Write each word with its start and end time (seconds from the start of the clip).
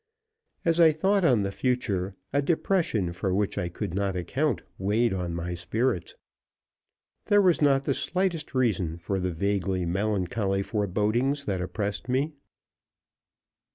As 0.65 0.79
I 0.79 0.91
thought 0.91 1.23
on 1.23 1.43
the 1.43 1.51
future, 1.51 2.15
a 2.33 2.41
depression 2.41 3.13
for 3.13 3.35
which 3.35 3.59
I 3.59 3.69
could 3.69 3.93
not 3.93 4.15
account 4.15 4.63
weighed 4.79 5.13
on 5.13 5.35
my 5.35 5.53
spirits. 5.53 6.15
There 7.27 7.39
was 7.39 7.61
not 7.61 7.83
the 7.83 7.93
slightest 7.93 8.55
reason 8.55 8.97
for 8.97 9.19
the 9.19 9.29
vaguely 9.29 9.85
melancholy 9.85 10.63
forebodings 10.63 11.45
that 11.45 11.61
oppressed 11.61 12.09
me. 12.09 12.33